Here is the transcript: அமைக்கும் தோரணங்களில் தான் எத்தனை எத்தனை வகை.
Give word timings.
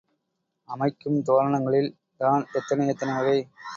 அமைக்கும் 0.69 1.19
தோரணங்களில் 1.21 1.91
தான் 2.17 2.43
எத்தனை 2.53 2.87
எத்தனை 2.87 3.13
வகை. 3.19 3.37